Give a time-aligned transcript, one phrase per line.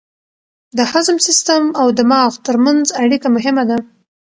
[0.77, 3.77] د هضم سیستم او دماغ ترمنځ اړیکه مهمه ده.